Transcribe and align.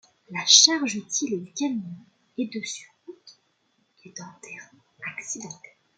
La 0.31 0.43
charge 0.47 0.95
utile 0.95 1.43
du 1.43 1.53
camion 1.53 1.93
est 2.39 2.51
de 2.51 2.59
sur 2.65 2.89
route 3.05 3.37
et 4.03 4.09
de 4.11 4.23
en 4.23 4.33
terrain 4.41 4.71
accidenté. 5.15 5.69